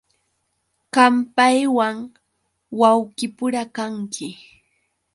Qam 0.93 1.13
paywan 1.35 1.95
wawqipura 2.79 3.63
kanki. 3.75 4.27